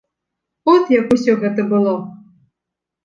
[0.71, 1.93] От як усё гэта было.